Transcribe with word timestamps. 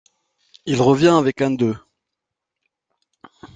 Il 0.65 0.81
revient 0.81 1.09
avec 1.15 1.43
un 1.43 1.51
deux. 1.51 1.77